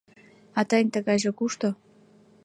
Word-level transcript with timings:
—А 0.59 0.61
тыйын 0.69 0.87
тыгайже 0.93 1.31
кушто? 1.39 1.69